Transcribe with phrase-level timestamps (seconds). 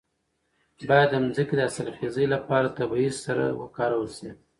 [0.89, 4.29] باید د ځمکې د حاصلخیزۍ لپاره طبیعي سره وکارول شي.